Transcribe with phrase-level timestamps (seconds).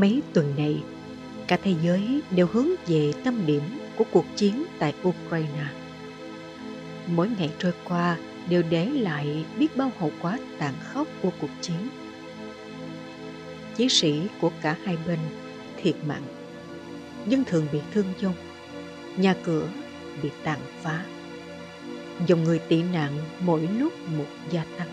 [0.00, 0.82] Mấy tuần này,
[1.46, 3.62] cả thế giới đều hướng về tâm điểm
[3.96, 5.66] của cuộc chiến tại Ukraine.
[7.06, 8.16] Mỗi ngày trôi qua
[8.48, 11.88] đều để lại biết bao hậu quả tàn khốc của cuộc chiến.
[13.76, 15.18] Chiến sĩ của cả hai bên
[15.82, 16.22] thiệt mạng,
[17.26, 18.34] dân thường bị thương vong,
[19.16, 19.68] nhà cửa
[20.22, 21.04] bị tàn phá.
[22.26, 24.88] Dòng người tị nạn mỗi lúc một gia tăng.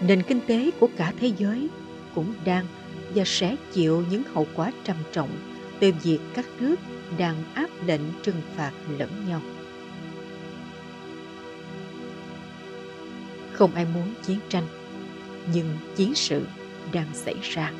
[0.00, 1.68] Nền kinh tế của cả thế giới
[2.16, 2.66] cũng đang
[3.14, 5.30] và sẽ chịu những hậu quả trầm trọng
[5.80, 6.76] từ việc các nước
[7.18, 9.40] đang áp lệnh trừng phạt lẫn nhau.
[13.52, 14.66] Không ai muốn chiến tranh,
[15.54, 16.46] nhưng chiến sự
[16.92, 17.72] đang xảy ra.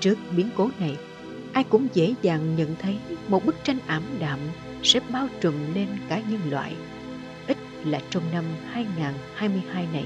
[0.00, 0.96] Trước biến cố này,
[1.52, 2.98] ai cũng dễ dàng nhận thấy
[3.28, 4.38] một bức tranh ảm đạm
[4.82, 6.74] sẽ bao trùm lên cả nhân loại,
[7.46, 10.04] ít là trong năm 2022 này.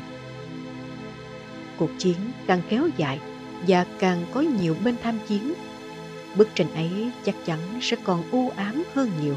[1.79, 3.21] Cuộc chiến càng kéo dài
[3.69, 5.55] và càng có nhiều bên tham chiến,
[6.37, 9.37] bức tranh ấy chắc chắn sẽ còn u ám hơn nhiều.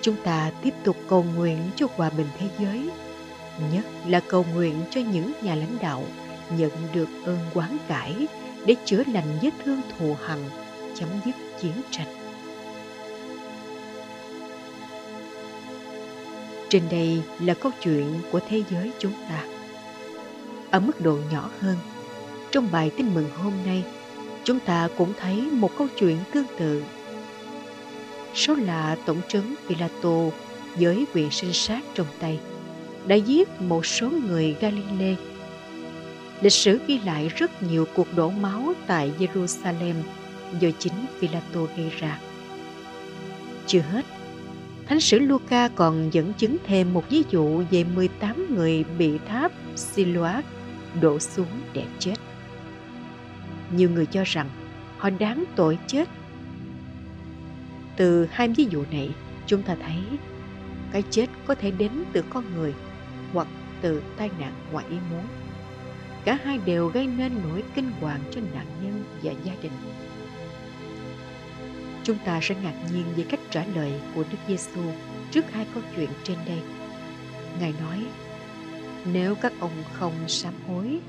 [0.00, 2.90] Chúng ta tiếp tục cầu nguyện cho hòa bình thế giới,
[3.72, 6.04] nhất là cầu nguyện cho những nhà lãnh đạo
[6.58, 8.26] nhận được ơn quán cải
[8.66, 10.38] để chữa lành vết thương thù hằn,
[10.94, 12.06] chấm dứt chiến tranh.
[16.68, 19.53] Trên đây là câu chuyện của thế giới chúng ta.
[20.74, 21.76] Ở mức độ nhỏ hơn,
[22.52, 23.84] trong bài tin mừng hôm nay,
[24.44, 26.82] chúng ta cũng thấy một câu chuyện tương tự.
[28.34, 30.18] Số là Tổng trấn Pilato
[30.76, 32.38] với quyền sinh sát trong tay
[33.06, 35.16] đã giết một số người Galilee.
[36.40, 39.94] Lịch sử ghi lại rất nhiều cuộc đổ máu tại Jerusalem
[40.60, 42.18] do chính Pilato gây ra.
[43.66, 44.04] Chưa hết,
[44.86, 49.52] Thánh sử Luca còn dẫn chứng thêm một ví dụ về 18 người bị tháp
[49.76, 50.44] Siloac
[51.00, 52.14] đổ xuống để chết
[53.76, 54.48] nhiều người cho rằng
[54.98, 56.08] họ đáng tội chết.
[57.96, 59.10] Từ hai ví dụ này,
[59.46, 59.96] chúng ta thấy
[60.92, 62.74] cái chết có thể đến từ con người
[63.32, 63.48] hoặc
[63.80, 65.24] từ tai nạn ngoài ý muốn.
[66.24, 69.72] Cả hai đều gây nên nỗi kinh hoàng cho nạn nhân và gia đình.
[72.02, 74.82] Chúng ta sẽ ngạc nhiên về cách trả lời của Đức Giêsu
[75.30, 76.58] trước hai câu chuyện trên đây.
[77.60, 78.06] Ngài nói,
[79.12, 81.00] nếu các ông không sám hối,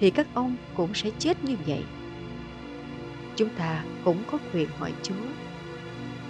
[0.00, 1.84] thì các ông cũng sẽ chết như vậy
[3.36, 5.14] chúng ta cũng có quyền hỏi Chúa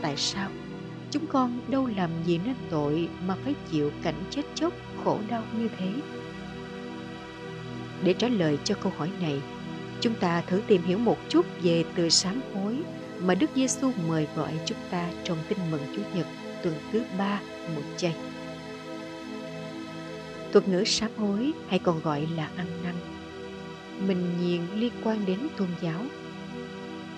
[0.03, 0.51] tại sao
[1.11, 4.73] chúng con đâu làm gì nên tội mà phải chịu cảnh chết chóc
[5.05, 5.89] khổ đau như thế
[8.03, 9.41] để trả lời cho câu hỏi này
[10.01, 12.79] chúng ta thử tìm hiểu một chút về từ sám hối
[13.21, 16.27] mà Đức Giêsu mời gọi chúng ta trong tin mừng Chúa Nhật
[16.63, 17.41] tuần thứ ba
[17.75, 18.15] một chay.
[20.53, 22.95] Thuật ngữ sám hối hay còn gọi là ăn năn.
[24.07, 26.05] Mình nhiên liên quan đến tôn giáo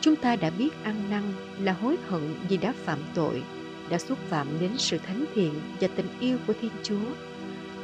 [0.04, 1.22] Chúng ta đã biết ăn năn
[1.60, 3.42] là hối hận vì đã phạm tội,
[3.90, 7.04] đã xúc phạm đến sự thánh thiện và tình yêu của Thiên Chúa,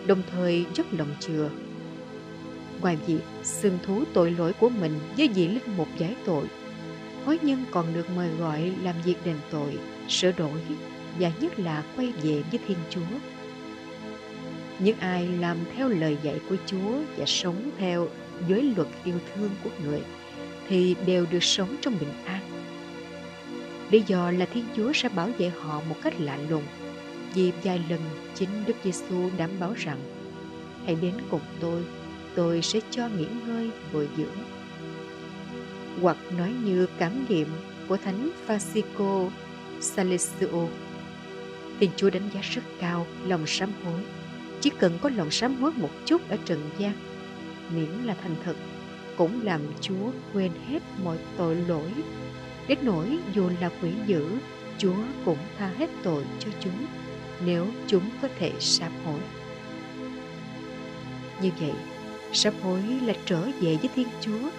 [0.06, 1.50] đồng thời dốc lòng chừa.
[2.80, 6.44] Ngoài việc xưng thú tội lỗi của mình với vị linh mục giải tội,
[7.24, 10.60] hối nhân còn được mời gọi làm việc đền tội, sửa đổi
[11.18, 13.18] và nhất là quay về với Thiên Chúa.
[14.84, 18.08] Những ai làm theo lời dạy của Chúa và sống theo
[18.48, 20.00] giới luật yêu thương của người–
[20.70, 22.40] thì đều được sống trong bình an.
[23.90, 26.62] Lý do là Thiên Chúa sẽ bảo vệ họ một cách lạ lùng
[27.34, 28.00] vì vài lần
[28.34, 29.98] chính Đức Giêsu đảm bảo rằng
[30.86, 31.82] hãy đến cùng tôi,
[32.34, 34.36] tôi sẽ cho nghỉ ngơi bồi dưỡng.
[36.02, 37.48] Hoặc nói như cảm nghiệm
[37.88, 39.28] của Thánh Francisco
[39.80, 40.66] Salesio,
[41.80, 44.00] Thiên Chúa đánh giá rất cao lòng sám hối.
[44.60, 46.92] Chỉ cần có lòng sám hối một chút ở trần gian
[47.74, 48.54] miễn là thành thật
[49.16, 51.90] cũng làm Chúa quên hết mọi tội lỗi.
[52.68, 54.24] Đến nỗi dù là quỷ dữ,
[54.78, 56.86] Chúa cũng tha hết tội cho chúng
[57.44, 59.20] nếu chúng có thể sám hối.
[61.42, 61.72] Như vậy,
[62.32, 64.50] sám hối là trở về với Thiên Chúa.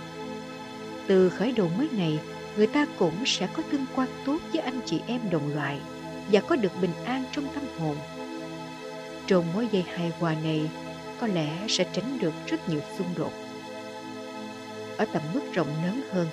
[1.08, 2.20] Từ khởi đầu mới này,
[2.58, 5.80] người ta cũng sẽ có tương quan tốt với anh chị em đồng loại
[6.32, 7.96] và có được bình an trong tâm hồn.
[9.32, 10.70] Trong mối dây hài hòa này,
[11.20, 13.32] có lẽ sẽ tránh được rất nhiều xung đột.
[14.98, 16.28] Ở tầm mức rộng lớn hơn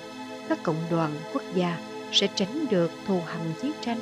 [0.49, 1.77] các cộng đoàn quốc gia
[2.11, 3.99] sẽ tránh được thù hằn chiến tranh.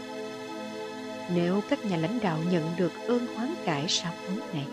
[1.36, 4.66] Nếu các nhà lãnh đạo nhận được ơn hoán cải sau hối này.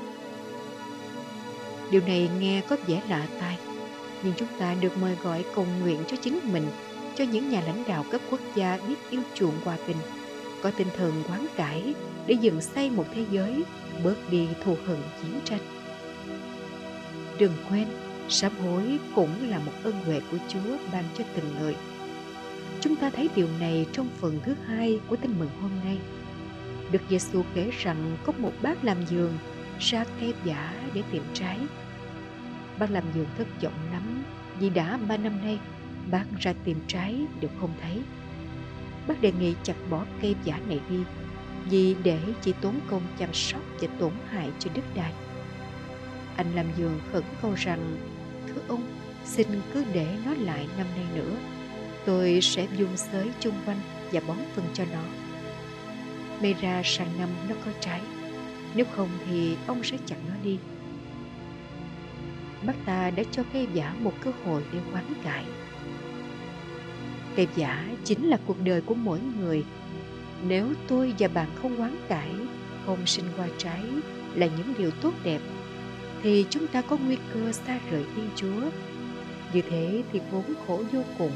[1.90, 3.58] Điều này nghe có vẻ lạ tai
[4.22, 6.66] nhưng chúng ta được mời gọi cầu nguyện cho chính mình
[7.16, 9.98] cho những nhà lãnh đạo cấp quốc gia biết yêu chuộng hòa bình
[10.64, 11.94] có tinh thần quán cải
[12.26, 13.64] để dựng xây một thế giới
[14.04, 15.60] bớt đi thù hận chiến tranh
[17.38, 17.88] đừng quên,
[18.28, 21.76] Sám hối cũng là một ơn huệ của Chúa ban cho từng người.
[22.80, 25.98] Chúng ta thấy điều này trong phần thứ hai của tin mừng hôm nay.
[26.92, 29.32] Đức Giêsu kể rằng có một bác làm giường
[29.80, 31.58] ra cây giả để tìm trái.
[32.78, 34.24] Bác làm giường thất vọng lắm,
[34.60, 35.58] vì đã ba năm nay,
[36.10, 38.02] bác ra tìm trái đều không thấy.
[39.08, 40.98] Bác đề nghị chặt bỏ cây giả này đi,
[41.70, 45.12] vì để chỉ tốn công chăm sóc và tổn hại cho đất đai.
[46.36, 47.96] Anh làm giường khẩn cầu rằng,
[48.46, 48.82] thưa ông,
[49.24, 51.36] xin cứ để nó lại năm nay nữa,
[52.04, 53.80] tôi sẽ dùng xới chung quanh
[54.12, 55.02] và bón phân cho nó.
[56.42, 58.00] May ra sang năm nó có trái,
[58.74, 60.58] nếu không thì ông sẽ chặt nó đi.
[62.66, 65.44] Bác ta đã cho cây giả một cơ hội để quán cải
[67.36, 69.64] cây giả chính là cuộc đời của mỗi người
[70.48, 72.30] nếu tôi và bạn không quán cải
[72.86, 73.82] không sinh qua trái
[74.34, 75.40] là những điều tốt đẹp
[76.24, 78.70] thì chúng ta có nguy cơ xa rời Thiên Chúa.
[79.52, 81.32] Như thế thì vốn khổ vô cùng.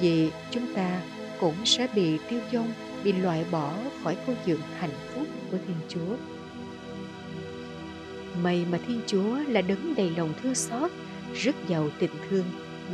[0.00, 1.00] Vì chúng ta
[1.40, 2.72] cũng sẽ bị tiêu vong,
[3.04, 6.16] bị loại bỏ khỏi câu chuyện hạnh phúc của Thiên Chúa.
[8.42, 10.90] May mà Thiên Chúa là đấng đầy lòng thương xót,
[11.34, 12.44] rất giàu tình thương,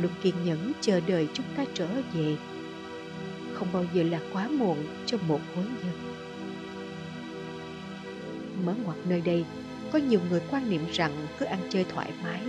[0.01, 2.35] luôn kiên nhẫn chờ đợi chúng ta trở về.
[3.53, 6.15] Không bao giờ là quá muộn cho một hối nhân.
[8.65, 9.45] Mở ngoặt nơi đây,
[9.91, 12.41] có nhiều người quan niệm rằng cứ ăn chơi thoải mái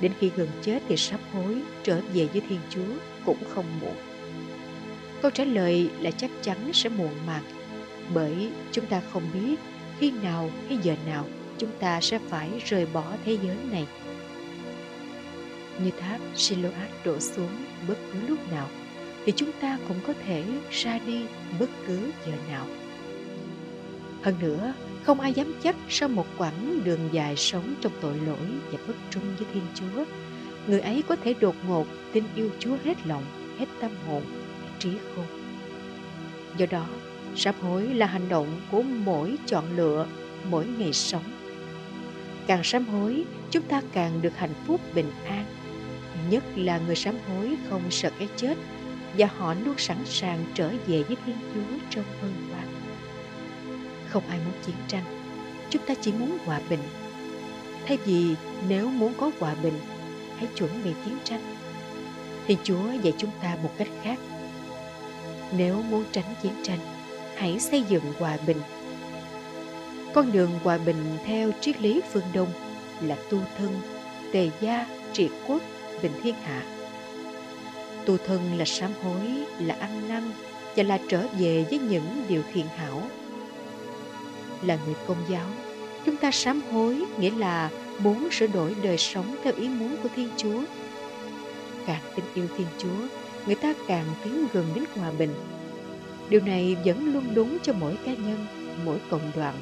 [0.00, 3.96] đến khi gần chết thì sắp hối, trở về với thiên chúa cũng không muộn
[5.22, 7.42] câu trả lời là chắc chắn sẽ muộn màng
[8.14, 9.56] bởi chúng ta không biết
[9.98, 11.24] khi nào hay giờ nào
[11.58, 13.86] chúng ta sẽ phải rời bỏ thế giới này
[15.84, 18.68] như tháp Siloat đổ xuống bất cứ lúc nào
[19.26, 21.26] thì chúng ta cũng có thể ra đi
[21.60, 22.66] bất cứ giờ nào
[24.22, 24.74] hơn nữa
[25.08, 28.94] không ai dám chắc sau một quãng đường dài sống trong tội lỗi và bất
[29.10, 30.04] trung với Thiên Chúa,
[30.66, 33.24] người ấy có thể đột ngột tin yêu Chúa hết lòng,
[33.58, 34.22] hết tâm hồn,
[34.62, 35.24] hết trí khôn.
[36.56, 36.86] Do đó,
[37.36, 40.06] sám hối là hành động của mỗi chọn lựa,
[40.50, 41.24] mỗi ngày sống.
[42.46, 45.44] Càng sám hối, chúng ta càng được hạnh phúc bình an.
[46.30, 48.54] Nhất là người sám hối không sợ cái chết
[49.18, 52.68] và họ luôn sẵn sàng trở về với Thiên Chúa trong ơn quang.
[54.08, 55.04] Không ai muốn chiến tranh.
[55.70, 56.80] Chúng ta chỉ muốn hòa bình.
[57.86, 58.34] Thay vì
[58.68, 59.78] nếu muốn có hòa bình,
[60.36, 61.56] hãy chuẩn bị chiến tranh.
[62.46, 64.18] Thì Chúa dạy chúng ta một cách khác.
[65.56, 66.78] Nếu muốn tránh chiến tranh,
[67.36, 68.56] hãy xây dựng hòa bình.
[70.14, 72.48] Con đường hòa bình theo triết lý phương Đông
[73.00, 73.80] là tu thân,
[74.32, 75.62] tề gia, trị quốc,
[76.02, 76.62] bình thiên hạ.
[78.06, 80.30] Tu thân là sám hối, là ăn năn
[80.76, 83.02] và là trở về với những điều thiện hảo.
[84.62, 85.46] Là người công giáo
[86.04, 90.08] chúng ta sám hối nghĩa là muốn sửa đổi đời sống theo ý muốn của
[90.16, 90.60] thiên chúa.
[91.86, 95.34] Càng tin yêu thiên chúa người ta càng tiến gần đến hòa bình.
[96.28, 98.46] Điều này vẫn luôn đúng cho mỗi cá nhân
[98.84, 99.54] mỗi cộng đoàn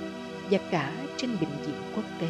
[0.51, 2.27] và cả trên bệnh viện quốc tế.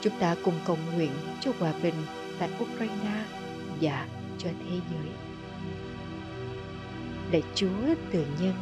[0.00, 1.94] Chúng ta cùng cầu nguyện cho hòa bình
[2.38, 3.24] tại ukraine
[3.80, 4.06] và
[4.38, 5.12] cho thế giới
[7.32, 8.54] lạy chúa từ nhân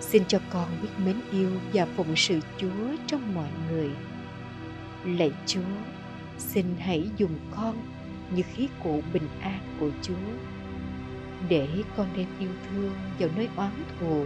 [0.00, 3.90] Xin cho con biết mến yêu và phụng sự Chúa trong mọi người.
[5.04, 5.60] Lạy Chúa,
[6.38, 7.76] xin hãy dùng con
[8.30, 10.14] như khí cụ bình an của Chúa
[11.48, 14.24] để con đem yêu thương vào nơi oán thù,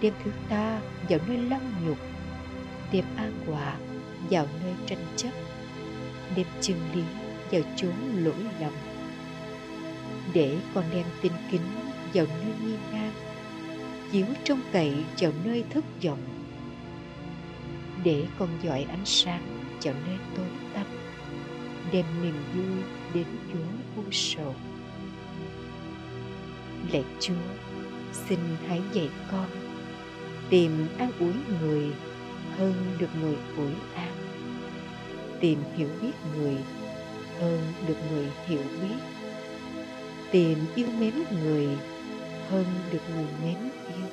[0.00, 1.98] đem thứ ta vào nơi lăng nhục,
[2.92, 3.76] đem an hòa
[4.30, 5.32] vào nơi tranh chấp,
[6.36, 7.02] đem chân lý
[7.52, 8.72] vào chốn lỗi lầm,
[10.32, 11.62] để con đem tin kính
[12.14, 13.12] vào nơi nghi nan
[14.12, 16.22] chiếu trông cậy vào nơi thất vọng
[18.04, 19.42] để con dọi ánh sáng
[19.82, 20.86] vào nơi tối tăm
[21.92, 22.82] đem niềm vui
[23.14, 24.54] đến Chúa u sầu.
[26.92, 27.34] Lạy Chúa,
[28.12, 28.38] xin
[28.68, 29.46] hãy dạy con
[30.50, 31.92] tìm an ủi người
[32.58, 34.12] hơn được người ủi an
[35.40, 36.56] tìm hiểu biết người
[37.40, 38.96] hơn được người hiểu biết.
[40.30, 41.68] Tìm yêu mến người
[42.50, 43.56] hơn được người mến
[43.88, 44.06] yêu.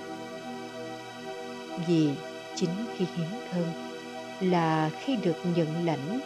[1.87, 2.09] Vì
[2.55, 3.65] chính khi hiến thân
[4.41, 6.19] là khi được nhận lãnh,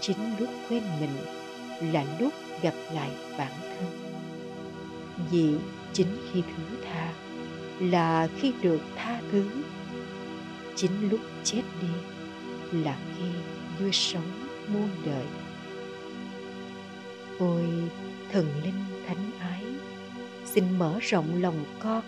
[0.00, 1.16] chính lúc quên mình
[1.92, 3.98] là lúc gặp lại bản thân.
[5.30, 5.54] Vì
[5.92, 7.12] chính khi thứ tha
[7.80, 9.44] là khi được tha thứ,
[10.76, 11.88] chính lúc chết đi
[12.72, 13.24] là khi
[13.78, 15.24] vui sống muôn đời
[17.40, 17.64] ôi,
[18.32, 19.64] thần linh thánh ái,
[20.44, 22.02] xin mở rộng lòng con.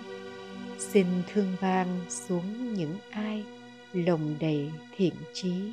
[0.79, 3.45] Xin thương ban xuống những ai
[3.93, 5.73] lòng đầy thiện chí.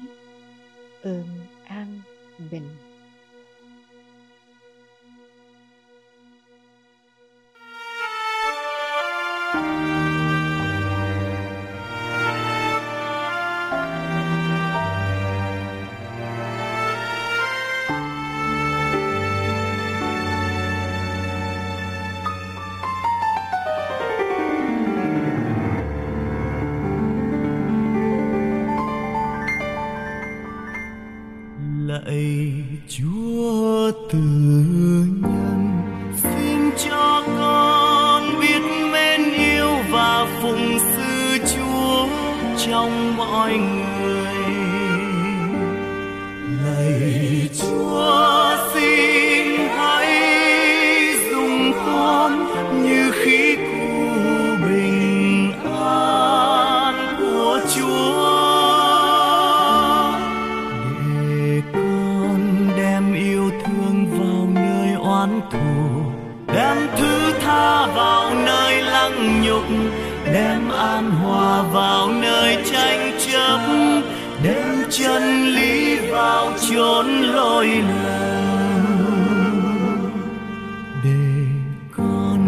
[1.01, 1.25] Ơn
[1.66, 2.01] an
[2.51, 2.70] bình.
[32.10, 32.54] Lạy
[32.88, 34.49] chúa từ
[65.19, 65.59] oán thù.
[66.47, 69.63] Đem thứ tha vào nơi lăng nhục,
[70.33, 73.59] đem an hòa vào nơi tranh chấp,
[74.43, 78.85] đem chân lý vào chốn lôi lầm.
[81.03, 81.45] Để
[81.97, 82.41] con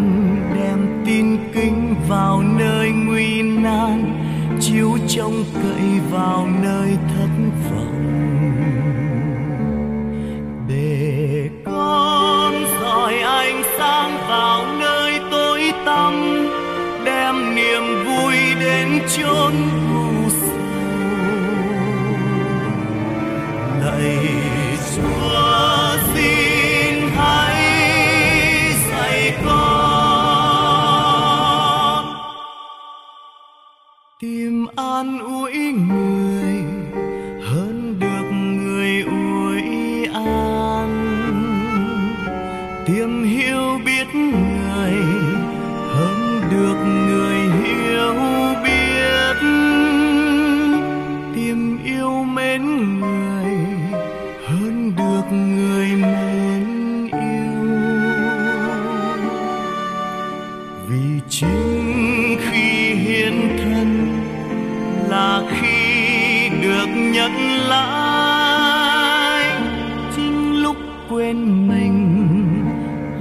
[0.54, 4.20] đem tin kính vào nơi nguy nan,
[4.60, 7.30] chiếu trông cậy vào nơi thất
[7.70, 8.01] vọng.
[14.32, 16.14] Vào nơi tối tăm
[17.04, 19.52] đem niềm vui đến chốn
[19.94, 20.58] u sầu
[23.80, 24.31] lạy
[67.22, 67.34] nhận
[67.68, 69.46] lại.
[70.16, 70.76] Chính lúc
[71.10, 71.98] quên mình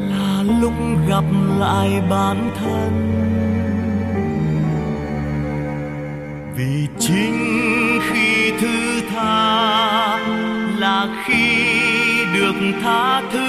[0.10, 0.74] là lúc
[1.10, 1.24] gặp
[1.60, 2.91] lại bản thân.
[6.55, 10.17] Vì chính khi thứ tha
[10.77, 11.65] là khi
[12.36, 13.48] được tha thứ.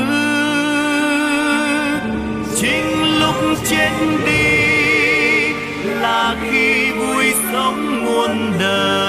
[2.60, 3.34] Chính lúc
[3.70, 3.92] chết
[4.26, 5.52] đi
[5.84, 9.01] là khi vui sống muôn đời.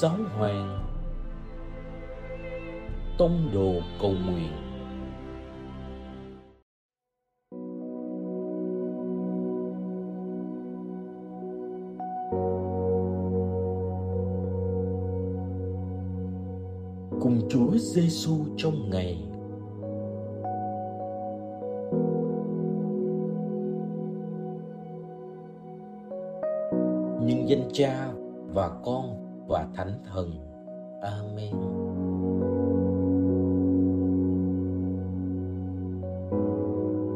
[0.00, 0.78] Sáu hoàng.
[3.18, 4.52] Tông đồ cầu nguyện.
[17.20, 19.22] Cùng Chúa Giêsu trong ngày.
[27.26, 28.08] Nhưng danh cha
[28.54, 30.30] và con và Thánh Thần.
[31.02, 31.52] Amen.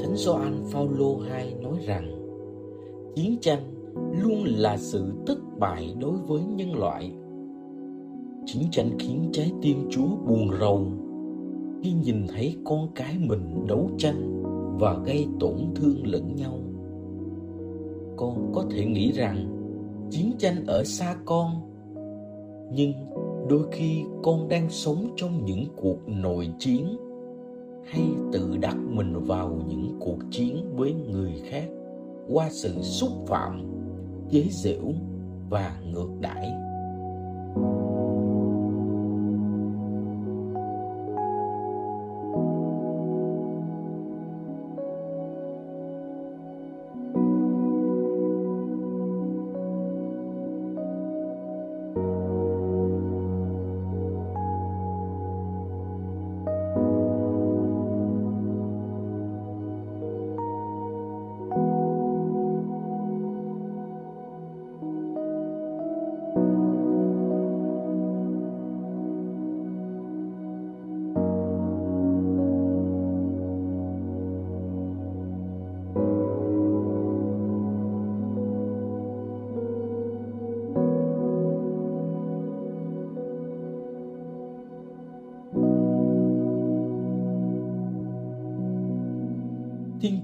[0.00, 2.10] Thánh Gioan Phaolô II nói rằng,
[3.14, 3.60] chiến tranh
[4.22, 7.12] luôn là sự thất bại đối với nhân loại
[8.46, 10.86] chiến tranh khiến trái tim chúa buồn rầu
[11.82, 14.42] khi nhìn thấy con cái mình đấu tranh
[14.80, 16.58] và gây tổn thương lẫn nhau
[18.20, 19.46] con có thể nghĩ rằng,
[20.10, 21.50] chiến tranh ở xa con
[22.72, 22.92] nhưng
[23.48, 26.96] đôi khi con đang sống trong những cuộc nội chiến,
[27.86, 31.68] hay tự đặt mình vào những cuộc chiến với người khác
[32.28, 33.62] qua sự xúc phạm,
[34.30, 34.92] chế giễu
[35.50, 36.69] và ngược đãi.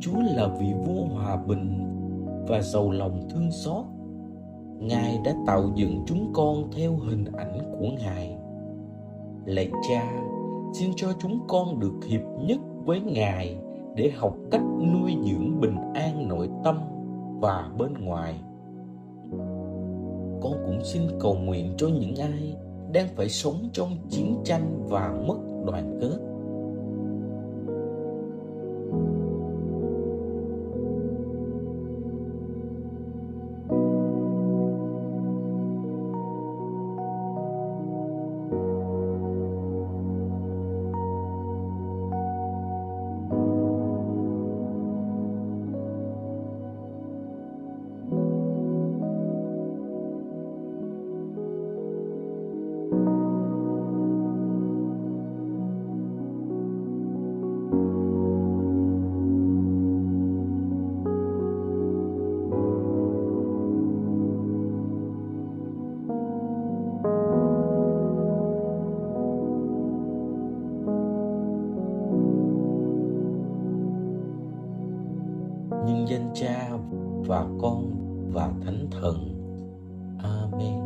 [0.01, 1.93] Chúa là vị vua hòa bình
[2.49, 3.85] và giàu lòng thương xót.
[4.79, 8.39] Ngài đã tạo dựng chúng con theo hình ảnh của Ngài.
[9.45, 10.13] Lạy Cha,
[10.73, 13.59] xin cho chúng con được hiệp nhất với Ngài
[13.97, 16.79] để học cách nuôi dưỡng bình an nội tâm
[17.41, 18.35] và bên ngoài.
[20.43, 22.57] Con cũng xin cầu nguyện cho những ai
[22.93, 26.19] đang phải sống trong chiến tranh và mất đoàn kết
[78.33, 79.15] và Thánh Thần.
[80.23, 80.86] Amen.